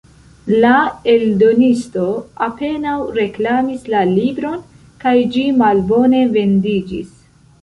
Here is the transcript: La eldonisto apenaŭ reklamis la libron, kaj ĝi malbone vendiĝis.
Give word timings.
La 0.61 0.77
eldonisto 1.11 2.05
apenaŭ 2.45 2.95
reklamis 3.19 3.85
la 3.95 4.01
libron, 4.15 4.57
kaj 5.05 5.15
ĝi 5.37 5.45
malbone 5.61 6.25
vendiĝis. 6.39 7.15